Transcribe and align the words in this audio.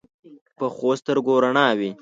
پخو 0.57 0.89
سترګو 0.99 1.33
رڼا 1.43 1.67
وي 1.77 1.89